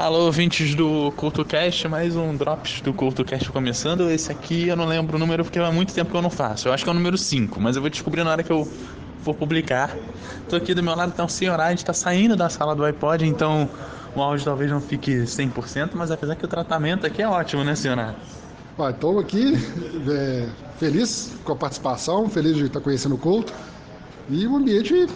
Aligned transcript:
Alô, 0.00 0.26
ouvintes 0.26 0.76
do 0.76 1.10
CultoCast, 1.16 1.88
mais 1.88 2.14
um 2.14 2.36
Drops 2.36 2.80
do 2.82 2.94
CultoCast 2.94 3.50
começando. 3.50 4.08
Esse 4.08 4.30
aqui 4.30 4.68
eu 4.68 4.76
não 4.76 4.86
lembro 4.86 5.16
o 5.16 5.18
número 5.18 5.42
porque 5.42 5.58
há 5.58 5.72
muito 5.72 5.92
tempo 5.92 6.12
que 6.12 6.16
eu 6.16 6.22
não 6.22 6.30
faço. 6.30 6.68
Eu 6.68 6.72
acho 6.72 6.84
que 6.84 6.88
é 6.88 6.92
o 6.92 6.94
número 6.94 7.18
5, 7.18 7.60
mas 7.60 7.74
eu 7.74 7.82
vou 7.82 7.90
descobrir 7.90 8.22
na 8.22 8.30
hora 8.30 8.44
que 8.44 8.52
eu 8.52 8.64
for 9.24 9.34
publicar. 9.34 9.96
Tô 10.48 10.54
aqui 10.54 10.72
do 10.72 10.84
meu 10.84 10.94
lado, 10.94 11.10
tá 11.10 11.24
o 11.24 11.28
senhor 11.28 11.58
a 11.58 11.68
gente 11.70 11.84
tá 11.84 11.92
saindo 11.92 12.36
da 12.36 12.48
sala 12.48 12.76
do 12.76 12.84
iPod, 12.84 13.26
então 13.26 13.68
o 14.14 14.22
áudio 14.22 14.44
talvez 14.44 14.70
não 14.70 14.80
fique 14.80 15.22
100%, 15.22 15.90
mas 15.94 16.12
apesar 16.12 16.36
que 16.36 16.44
o 16.44 16.48
tratamento 16.48 17.04
aqui 17.04 17.20
é 17.20 17.28
ótimo, 17.28 17.64
né, 17.64 17.74
senhora? 17.74 18.14
Estou 18.90 19.18
aqui 19.18 19.54
é, 20.08 20.48
feliz 20.78 21.34
com 21.42 21.54
a 21.54 21.56
participação, 21.56 22.30
feliz 22.30 22.56
de 22.56 22.66
estar 22.66 22.80
conhecendo 22.80 23.16
o 23.16 23.18
culto 23.18 23.52
e 24.30 24.46
um 24.46 24.58
ambiente 24.58 25.08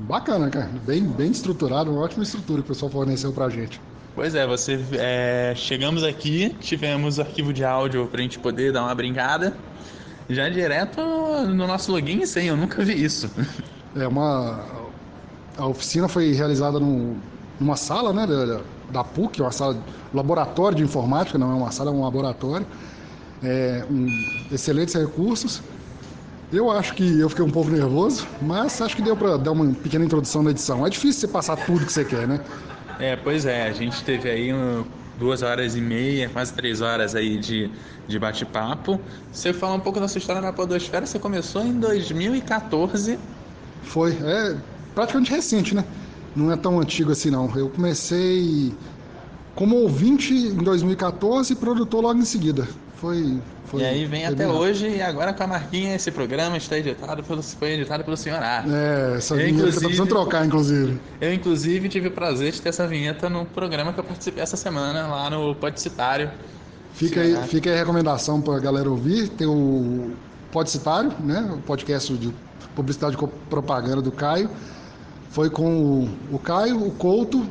bacana, 0.00 0.48
cara, 0.50 0.70
bem, 0.86 1.04
bem 1.04 1.30
estruturado, 1.30 1.90
uma 1.90 2.00
ótima 2.00 2.22
estrutura 2.22 2.62
que 2.62 2.66
o 2.66 2.68
pessoal 2.68 2.90
forneceu 2.90 3.32
pra 3.32 3.48
gente. 3.48 3.80
Pois 4.14 4.34
é, 4.34 4.46
você 4.46 4.78
é, 4.94 5.52
chegamos 5.56 6.02
aqui, 6.02 6.54
tivemos 6.60 7.20
arquivo 7.20 7.52
de 7.52 7.64
áudio 7.64 8.06
pra 8.06 8.20
gente 8.20 8.38
poder 8.38 8.72
dar 8.72 8.82
uma 8.82 8.94
brincada. 8.94 9.56
Já 10.28 10.48
direto 10.48 11.00
no 11.00 11.66
nosso 11.66 11.90
login 11.90 12.24
sem, 12.26 12.46
eu 12.48 12.56
nunca 12.56 12.84
vi 12.84 13.02
isso. 13.02 13.30
É 13.96 14.06
uma. 14.06 14.64
A 15.56 15.66
oficina 15.66 16.06
foi 16.06 16.30
realizada 16.30 16.78
num, 16.78 17.16
numa 17.58 17.74
sala, 17.74 18.12
né, 18.12 18.24
da, 18.24 18.60
da 18.88 19.02
PUC, 19.02 19.42
uma 19.42 19.50
sala 19.50 19.76
laboratório 20.14 20.76
de 20.76 20.84
informática, 20.84 21.36
não 21.36 21.50
é 21.50 21.54
uma 21.56 21.72
sala, 21.72 21.90
é 21.90 21.92
um 21.92 22.02
laboratório. 22.04 22.64
É, 23.42 23.84
um, 23.90 24.06
excelentes 24.52 24.94
recursos. 24.94 25.60
Eu 26.52 26.68
acho 26.68 26.94
que 26.94 27.20
eu 27.20 27.28
fiquei 27.28 27.44
um 27.44 27.50
pouco 27.50 27.70
nervoso, 27.70 28.26
mas 28.42 28.80
acho 28.80 28.96
que 28.96 29.02
deu 29.02 29.16
para 29.16 29.36
dar 29.36 29.52
uma 29.52 29.72
pequena 29.72 30.04
introdução 30.04 30.42
na 30.42 30.50
edição. 30.50 30.84
É 30.84 30.90
difícil 30.90 31.20
você 31.20 31.28
passar 31.28 31.56
tudo 31.56 31.86
que 31.86 31.92
você 31.92 32.04
quer, 32.04 32.26
né? 32.26 32.40
É, 32.98 33.14
pois 33.14 33.46
é, 33.46 33.68
a 33.68 33.72
gente 33.72 34.02
teve 34.02 34.28
aí 34.28 34.52
um, 34.52 34.84
duas 35.16 35.42
horas 35.42 35.76
e 35.76 35.80
meia, 35.80 36.28
quase 36.28 36.52
três 36.52 36.80
horas 36.80 37.14
aí 37.14 37.38
de, 37.38 37.70
de 38.08 38.18
bate-papo. 38.18 39.00
Você 39.32 39.52
fala 39.52 39.74
um 39.74 39.80
pouco 39.80 40.00
da 40.00 40.08
sua 40.08 40.18
história 40.18 40.42
na 40.42 40.52
Podosfera, 40.52 41.06
você 41.06 41.20
começou 41.20 41.62
em 41.64 41.78
2014. 41.78 43.16
Foi, 43.84 44.12
é 44.20 44.56
praticamente 44.92 45.30
recente, 45.30 45.74
né? 45.74 45.84
Não 46.34 46.50
é 46.50 46.56
tão 46.56 46.80
antigo 46.80 47.12
assim 47.12 47.30
não. 47.30 47.48
Eu 47.56 47.68
comecei 47.68 48.74
como 49.54 49.76
ouvinte 49.76 50.34
em 50.34 50.56
2014 50.56 51.52
e 51.52 51.56
produtor 51.56 52.02
logo 52.02 52.18
em 52.18 52.24
seguida. 52.24 52.66
Foi, 53.00 53.40
foi 53.64 53.80
e 53.80 53.84
aí 53.86 54.04
vem 54.04 54.26
até 54.26 54.46
hoje 54.46 54.86
e 54.86 55.00
agora 55.00 55.32
com 55.32 55.42
a 55.42 55.46
marquinha 55.46 55.94
esse 55.94 56.10
programa 56.10 56.58
está 56.58 56.76
editado 56.76 57.22
pelo, 57.22 57.42
foi 57.42 57.72
editado 57.72 58.04
pelo 58.04 58.14
senhor 58.14 58.42
A. 58.42 58.62
É, 58.68 59.16
essa 59.16 59.34
eu, 59.34 59.46
vinheta 59.46 59.72
tá 59.72 59.80
precisando 59.80 60.08
trocar, 60.08 60.44
inclusive. 60.44 61.00
Eu, 61.18 61.32
inclusive, 61.32 61.88
tive 61.88 62.08
o 62.08 62.10
prazer 62.10 62.52
de 62.52 62.60
ter 62.60 62.68
essa 62.68 62.86
vinheta 62.86 63.30
no 63.30 63.46
programa 63.46 63.94
que 63.94 64.00
eu 64.00 64.04
participei 64.04 64.42
essa 64.42 64.56
semana 64.56 65.06
lá 65.06 65.30
no 65.30 65.54
Podcitário. 65.54 66.30
Fica 66.92 67.22
aí, 67.22 67.34
fica 67.48 67.70
aí 67.70 67.76
a 67.76 67.78
recomendação 67.78 68.38
para 68.42 68.56
a 68.56 68.60
galera 68.60 68.90
ouvir. 68.90 69.30
Tem 69.30 69.46
o 69.46 70.10
Podcitário, 70.52 71.10
né? 71.20 71.50
O 71.54 71.62
podcast 71.62 72.12
de 72.12 72.34
publicidade 72.76 73.16
e 73.16 73.28
propaganda 73.48 74.02
do 74.02 74.12
Caio. 74.12 74.50
Foi 75.30 75.48
com 75.48 76.04
o, 76.30 76.34
o 76.34 76.38
Caio, 76.38 76.86
o 76.86 76.90
Couto 76.90 77.46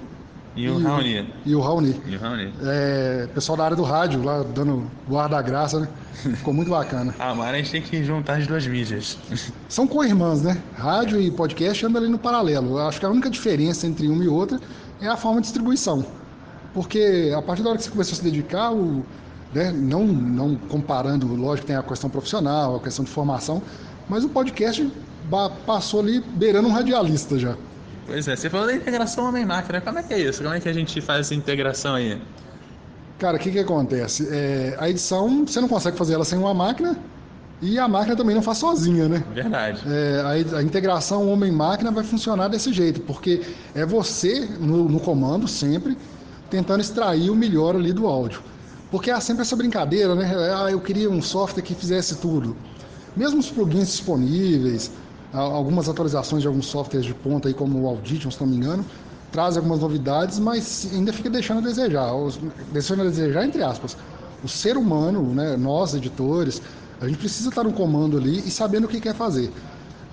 e 0.60 0.70
o 0.70 0.78
Raoni. 0.78 1.34
E 1.46 1.56
o 1.56 1.62
Raoni. 1.62 2.02
E 2.06 2.16
o 2.18 2.20
Raoni. 2.20 2.54
É, 2.64 3.28
pessoal 3.34 3.58
da 3.58 3.64
área 3.64 3.78
do 3.78 3.84
rádio, 3.84 4.22
lá 4.22 4.44
dando 4.44 4.92
guarda-graça, 5.10 5.80
né? 5.80 5.88
Ficou 6.36 6.54
muito 6.54 6.70
bacana. 6.70 7.16
ah, 7.20 7.34
mas 7.34 7.48
a 7.48 7.58
gente 7.58 7.72
tem 7.72 7.82
que 7.82 8.04
juntar 8.04 8.40
as 8.40 8.46
duas 8.46 8.68
mídias. 8.68 9.18
São 9.70 9.88
co-irmãs, 9.88 10.42
né? 10.42 10.62
Rádio 10.76 11.22
e 11.22 11.32
podcast 11.32 11.86
andam 11.86 12.02
ali 12.02 12.12
no 12.12 12.20
paralelo. 12.20 12.78
Eu 12.78 12.88
acho 12.88 13.00
que 13.00 13.06
a 13.06 13.10
única 13.10 13.30
diferença 13.30 13.88
entre 13.88 14.10
uma 14.10 14.22
e 14.22 14.28
outra 14.28 14.60
é 15.00 15.08
a 15.08 15.16
forma 15.16 15.40
de 15.40 15.46
distribuição. 15.46 16.06
Porque 16.74 17.32
a 17.36 17.42
partir 17.42 17.64
da 17.64 17.70
hora 17.70 17.78
que 17.78 17.86
você 17.86 17.90
começou 17.90 18.14
a 18.14 18.18
se 18.18 18.24
dedicar, 18.24 18.74
o, 18.74 19.06
né, 19.54 19.72
não, 19.72 20.06
não 20.06 20.56
comparando, 20.56 21.34
lógico, 21.36 21.68
tem 21.68 21.76
a 21.78 21.84
questão 21.84 22.10
profissional, 22.10 22.76
a 22.76 22.80
questão 22.82 23.06
de 23.06 23.12
formação, 23.12 23.62
mas 24.10 24.26
o 24.26 24.30
podcast 24.30 24.92
passou 25.66 26.02
ali 26.02 26.20
beirando 26.20 26.68
um 26.68 26.72
radialista 26.72 27.40
já. 27.40 27.56
Pois 28.10 28.28
é, 28.28 28.36
você 28.36 28.50
falou 28.50 28.66
da 28.66 28.74
integração 28.74 29.30
homem-máquina. 29.30 29.80
Como 29.80 30.00
é 30.00 30.04
que 30.04 30.14
é 30.16 30.20
isso? 30.20 30.42
Como 30.42 30.54
é 30.54 30.60
que 30.60 30.68
a 30.68 30.74
gente 30.74 31.00
faz 31.00 31.28
essa 31.28 31.36
integração 31.36 31.94
aí? 31.94 32.20
Cara, 33.20 33.38
o 33.38 33.40
que, 33.40 33.52
que 33.52 33.60
acontece? 33.60 34.28
É, 34.32 34.76
a 34.80 34.90
edição, 34.90 35.46
você 35.46 35.62
não 35.62 35.68
consegue 35.68 35.96
fazer 35.96 36.16
ela 36.16 36.26
sem 36.26 36.40
uma 36.40 36.54
máquina 36.54 36.98
e 37.62 37.78
a 37.78 37.88
máquina 37.88 38.16
também 38.16 38.34
não 38.34 38.42
faz 38.42 38.58
sozinha, 38.58 39.08
né? 39.08 39.24
Verdade. 39.32 39.84
É, 39.86 40.22
a, 40.22 40.58
a, 40.58 40.64
integração 40.64 41.30
homem-máquina 41.30 41.92
vai 41.92 42.04
funcionar 42.04 42.48
desse 42.48 42.74
jeito, 42.74 43.02
porque 43.02 43.42
é 43.76 43.86
você 43.86 44.48
no, 44.60 44.90
no, 44.90 45.00
comando 45.00 45.48
sempre 45.48 45.96
tentando 46.50 46.82
extrair 46.82 47.30
o 47.30 47.36
melhor 47.36 47.76
ali 47.76 47.94
do 47.94 48.08
áudio. 48.08 48.42
Porque 48.90 49.12
há 49.12 49.22
sempre 49.22 49.44
essa 49.44 49.56
brincadeira, 49.56 50.16
né? 50.16 50.32
Ah, 50.56 50.72
eu 50.72 50.82
queria 50.82 51.12
um 51.12 51.22
software 51.22 51.62
que 51.62 51.76
fizesse 51.76 52.16
tudo. 52.16 52.58
Mesmo 53.16 53.40
os 53.40 53.52
plugins 53.52 53.90
disponíveis, 53.90 54.92
algumas 55.34 55.88
atualizações 55.88 56.42
de 56.42 56.48
alguns 56.48 56.66
softwares 56.66 57.06
de 57.06 57.14
ponta 57.14 57.48
aí, 57.48 57.54
como 57.54 57.82
o 57.82 57.88
Audition, 57.88 58.32
se 58.32 58.40
não 58.42 58.48
me 58.48 58.58
engano, 58.58 58.86
traz 59.32 59.58
algumas 59.58 59.80
novidades, 59.80 60.40
mas 60.40 60.90
ainda 60.92 61.14
fica 61.14 61.30
deixando 61.30 61.60
a 61.60 61.62
desejar, 61.62 62.10
deixando 62.72 63.02
a 63.02 63.06
desejar 63.06 63.46
entre 63.46 63.64
aspas. 63.64 63.96
O 64.44 64.48
ser 64.48 64.78
humano, 64.78 65.22
né, 65.34 65.56
nós 65.58 65.94
editores, 65.94 66.62
a 67.02 67.08
gente 67.08 67.18
precisa 67.18 67.50
estar 67.50 67.64
no 67.64 67.74
comando 67.74 68.18
ali 68.18 68.40
e 68.40 68.50
sabendo 68.50 68.86
o 68.86 68.88
que 68.88 69.00
quer 69.00 69.14
fazer. 69.14 69.52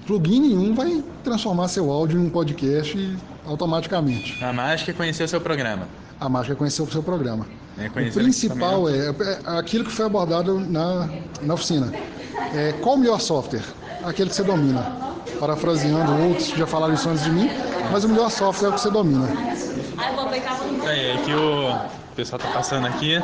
Plugin 0.07 0.41
nenhum 0.41 0.75
vai 0.75 1.03
transformar 1.25 1.69
seu 1.69 1.91
áudio 1.91 2.21
em 2.21 2.27
um 2.27 2.31
podcast 2.31 3.17
automaticamente. 3.45 4.43
A 4.45 4.53
mágica 4.53 4.91
é 4.91 4.95
conhecer 4.95 5.25
o 5.25 5.29
seu 5.29 5.41
programa. 5.41 5.89
A 6.21 6.29
mágica 6.29 6.53
é 6.53 6.57
conhecer 6.57 6.83
o 6.83 6.91
seu 6.91 7.03
programa. 7.03 7.47
É 7.79 7.89
o 7.89 8.13
principal 8.13 8.89
é, 8.89 9.09
é, 9.09 9.59
aquilo 9.59 9.85
que 9.85 9.93
foi 9.93 10.07
abordado 10.07 10.59
na, 10.59 11.09
na 11.43 11.55
oficina. 11.55 11.93
É, 12.55 12.73
qual 12.81 12.95
o 12.95 12.99
melhor 12.99 13.21
software? 13.21 13.65
Aquele 14.03 14.31
que 14.31 14.37
você 14.37 14.45
domina 14.45 15.07
parafraseando 15.39 16.13
outros 16.29 16.49
que 16.53 16.59
já 16.59 16.67
falaram 16.67 16.95
isso 16.95 17.09
antes 17.09 17.25
de 17.25 17.31
mim, 17.31 17.51
mas 17.93 18.05
o 18.05 18.09
melhor 18.09 18.31
software 18.31 18.69
é 18.69 18.71
o 18.71 18.75
que 18.75 18.81
você 18.81 18.91
domina. 18.91 19.29
É, 20.87 21.13
é 21.13 21.17
que 21.25 21.35
o 21.35 22.15
pessoal 22.15 22.39
tá 22.39 22.49
passando 22.49 22.87
aqui, 22.87 23.17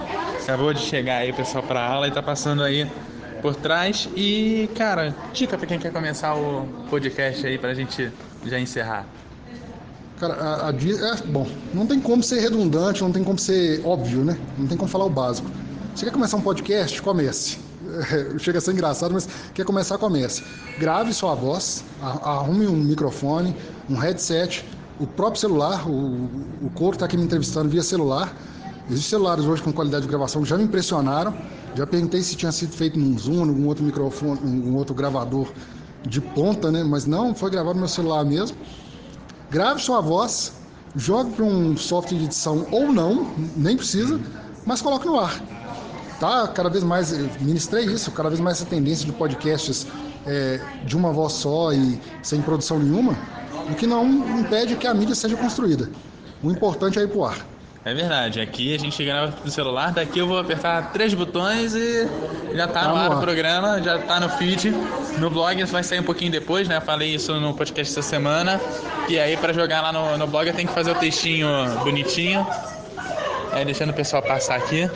acabou 0.43 0.73
de 0.75 0.81
chegar 0.81 1.19
aí 1.19 1.31
o 1.31 1.35
pessoal 1.35 1.63
pra 1.63 1.85
aula 1.85 2.09
e 2.09 2.11
tá 2.11 2.23
passando 2.23 2.63
aí 2.63 2.91
por 3.41 3.55
trás. 3.57 4.09
E, 4.15 4.69
cara, 4.77 5.15
dica 5.33 5.57
pra 5.57 5.67
quem 5.67 5.79
quer 5.79 5.93
começar 5.93 6.35
o 6.35 6.67
podcast 6.91 7.47
aí 7.47 7.59
pra 7.59 7.73
gente 7.75 8.13
já 8.45 8.59
encerrar. 8.59 9.07
Cara, 10.23 10.35
a, 10.35 10.69
a, 10.69 10.71
é, 10.71 11.27
bom, 11.27 11.49
não 11.75 11.85
tem 11.85 11.99
como 11.99 12.23
ser 12.23 12.39
redundante, 12.39 13.03
não 13.03 13.11
tem 13.11 13.25
como 13.25 13.37
ser 13.37 13.85
óbvio, 13.85 14.25
né? 14.25 14.39
Não 14.57 14.69
tem 14.69 14.79
como 14.79 14.89
falar 14.89 15.07
o 15.07 15.11
básico. 15.11 15.51
Você 15.93 16.05
quer 16.05 16.13
começar 16.13 16.37
um 16.37 16.41
podcast? 16.41 17.03
Comece 17.03 17.59
chega 18.39 18.59
a 18.59 18.61
ser 18.61 18.71
engraçado, 18.71 19.13
mas 19.13 19.29
quer 19.53 19.65
começar, 19.65 19.99
comece. 19.99 20.45
Grave 20.79 21.13
sua 21.13 21.35
voz, 21.35 21.85
arrume 22.01 22.69
um 22.69 22.77
microfone, 22.77 23.57
um 23.91 23.97
headset, 23.97 24.65
o 25.01 25.09
próprio 25.09 25.41
celular, 25.41 25.91
o, 25.91 26.31
o 26.63 26.71
Coro 26.73 26.93
está 26.93 27.07
aqui 27.07 27.17
me 27.17 27.25
entrevistando 27.25 27.69
via 27.69 27.83
celular. 27.83 28.33
Existem 28.89 29.11
celulares 29.11 29.45
hoje 29.45 29.61
com 29.61 29.73
qualidade 29.73 30.05
de 30.05 30.09
gravação 30.09 30.41
que 30.43 30.49
já 30.49 30.57
me 30.57 30.63
impressionaram. 30.63 31.35
Já 31.75 31.85
perguntei 31.85 32.23
se 32.23 32.37
tinha 32.37 32.53
sido 32.53 32.77
feito 32.77 32.97
num 32.97 33.19
Zoom, 33.19 33.47
num 33.47 33.67
outro 33.67 33.83
microfone, 33.83 34.39
um 34.45 34.77
outro 34.77 34.95
gravador 34.95 35.49
de 36.07 36.21
ponta, 36.21 36.71
né? 36.71 36.85
Mas 36.85 37.07
não, 37.07 37.35
foi 37.35 37.51
gravado 37.51 37.75
no 37.75 37.81
meu 37.81 37.89
celular 37.89 38.25
mesmo. 38.25 38.57
Grave 39.53 39.81
sua 39.81 40.01
voz, 40.01 40.55
jogue 40.97 41.33
para 41.35 41.45
um 41.45 41.77
software 41.77 42.19
de 42.19 42.25
edição 42.25 42.67
ou 42.73 42.91
não, 42.91 43.31
nem 43.55 43.77
precisa, 43.77 44.19
mas 44.67 44.83
coloque 44.83 45.07
no 45.07 45.21
ar 45.21 45.41
tá 46.23 46.47
cada 46.47 46.71
vez 46.71 46.85
mais, 46.85 47.11
ministrei 47.41 47.85
isso, 47.85 48.13
cada 48.13 48.29
vez 48.29 48.41
mais 48.41 48.59
essa 48.59 48.67
tendência 48.67 49.05
de 49.05 49.11
podcasts 49.11 49.89
é, 50.25 50.61
de 50.85 50.97
uma 50.97 51.13
voz 51.13 51.33
só 51.33 51.73
e 51.73 52.01
sem 52.23 52.41
produção 52.41 52.79
nenhuma, 52.79 53.19
o 53.69 53.75
que 53.75 53.89
não 53.89 54.07
impede 54.39 54.77
que 54.77 54.87
a 54.87 54.95
mídia 54.95 55.17
seja 55.17 55.37
construída. 55.37 55.91
O 56.41 56.53
importante 56.53 56.97
é 56.97 57.03
ir 57.03 57.09
pro 57.09 57.25
ar. 57.25 57.45
É 57.85 57.93
verdade, 57.93 58.41
aqui 58.41 58.73
a 58.73 58.79
gente 58.79 59.05
grava 59.05 59.33
do 59.43 59.51
celular, 59.51 59.93
daqui 59.93 60.21
eu 60.21 60.27
vou 60.27 60.39
apertar 60.39 60.93
três 60.93 61.13
botões 61.15 61.75
e 61.75 62.09
já 62.55 62.69
tá, 62.69 62.83
tá 62.83 62.89
no 62.89 62.95
ar 62.95 63.17
o 63.17 63.21
programa, 63.21 63.83
já 63.83 63.99
tá 63.99 64.21
no 64.21 64.29
feed. 64.29 64.71
No 65.19 65.29
blog 65.29 65.65
vai 65.65 65.83
sair 65.83 65.99
um 65.99 66.05
pouquinho 66.05 66.31
depois, 66.31 66.69
né? 66.69 66.81
falei 66.81 67.13
isso 67.13 67.35
no 67.41 67.55
podcast 67.55 67.99
essa 67.99 68.09
semana. 68.09 68.61
E 69.09 69.19
aí 69.19 69.37
para 69.37 69.53
jogar 69.53 69.81
lá 69.81 69.93
no, 69.93 70.17
no 70.17 70.29
blog 70.29 70.47
eu 70.47 70.55
tenho 70.55 70.69
que 70.69 70.75
fazer 70.75 70.93
o 70.93 70.95
textinho 70.95 71.49
bonitinho. 71.83 72.47
Aí 73.51 73.65
deixando 73.65 73.91
o 73.91 73.95
pessoal 73.95 74.23
passar 74.23 74.57
aqui. 74.57 74.89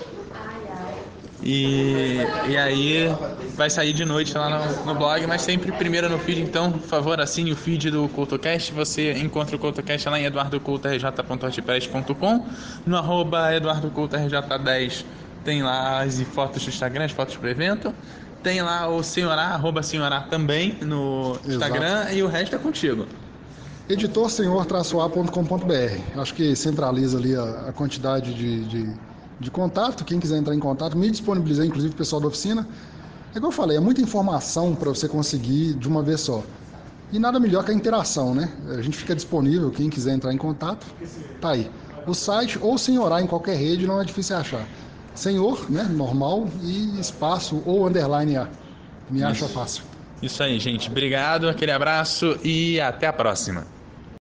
E, 1.48 2.18
e 2.48 2.56
aí 2.56 3.06
vai 3.54 3.70
sair 3.70 3.92
de 3.92 4.04
noite 4.04 4.36
lá 4.36 4.50
no, 4.50 4.84
no, 4.84 4.96
blog, 4.96 5.24
mas 5.28 5.42
sempre 5.42 5.70
primeiro 5.70 6.08
no 6.08 6.18
feed. 6.18 6.42
Então, 6.42 6.72
por 6.72 6.80
favor, 6.80 7.20
assine 7.20 7.52
o 7.52 7.56
feed 7.56 7.92
do 7.92 8.08
CultoCast. 8.08 8.72
Você 8.72 9.12
encontra 9.12 9.54
o 9.54 9.58
CultoCast 9.58 10.08
lá 10.08 10.18
em 10.18 10.24
eduardocultorj.wordpress.com. 10.24 12.46
No 12.84 12.96
arroba 12.96 13.54
eduardocultorj10 13.54 15.04
tem 15.44 15.62
lá 15.62 16.02
as 16.02 16.20
fotos 16.22 16.64
do 16.64 16.68
Instagram, 16.68 17.04
as 17.04 17.12
fotos 17.12 17.36
pro 17.36 17.48
evento. 17.48 17.94
Tem 18.42 18.60
lá 18.60 18.88
o 18.88 19.04
senhorá, 19.04 19.50
arroba 19.50 19.84
senhorá 19.84 20.22
também 20.22 20.76
no 20.82 21.38
Instagram 21.46 22.00
Exato. 22.00 22.14
e 22.14 22.24
o 22.24 22.26
resto 22.26 22.56
é 22.56 22.58
contigo. 22.58 23.06
editorsenhor-a.com.br. 23.88 26.20
Acho 26.20 26.34
que 26.34 26.56
centraliza 26.56 27.18
ali 27.18 27.36
a, 27.36 27.66
a 27.68 27.72
quantidade 27.72 28.34
de, 28.34 28.64
de, 28.64 28.92
de, 29.40 29.50
contato. 29.50 30.04
Quem 30.04 30.18
quiser 30.18 30.36
entrar 30.36 30.54
em 30.54 30.58
contato, 30.58 30.96
me 30.96 31.10
disponibilizei, 31.10 31.66
inclusive 31.66 31.94
o 31.94 31.96
pessoal 31.96 32.20
da 32.20 32.28
oficina. 32.28 32.66
É 33.30 33.34
como 33.34 33.48
eu 33.48 33.52
falei, 33.52 33.76
é 33.76 33.80
muita 33.80 34.00
informação 34.00 34.74
para 34.74 34.88
você 34.88 35.08
conseguir 35.08 35.74
de 35.74 35.86
uma 35.88 36.02
vez 36.02 36.20
só. 36.20 36.42
E 37.12 37.18
nada 37.18 37.38
melhor 37.38 37.64
que 37.64 37.70
a 37.70 37.74
interação, 37.74 38.34
né? 38.34 38.52
A 38.70 38.82
gente 38.82 38.96
fica 38.96 39.14
disponível, 39.14 39.70
quem 39.70 39.88
quiser 39.88 40.14
entrar 40.14 40.32
em 40.32 40.38
contato, 40.38 40.86
tá 41.40 41.50
aí. 41.50 41.70
O 42.06 42.14
site 42.14 42.58
ou 42.60 42.78
senhorar 42.78 43.22
em 43.22 43.26
qualquer 43.26 43.56
rede 43.56 43.86
não 43.86 44.00
é 44.00 44.04
difícil 44.04 44.36
achar. 44.36 44.66
Senhor, 45.14 45.70
né? 45.70 45.84
Normal 45.84 46.48
e 46.62 46.98
espaço 47.00 47.62
ou 47.64 47.86
underline 47.86 48.36
A. 48.36 48.48
Me 49.10 49.22
acha 49.22 49.46
fácil. 49.46 49.84
Isso 50.20 50.42
aí, 50.42 50.58
gente. 50.58 50.90
Obrigado, 50.90 51.48
aquele 51.48 51.72
abraço 51.72 52.38
e 52.42 52.80
até 52.80 53.06
a 53.06 53.12
próxima. 53.12 53.66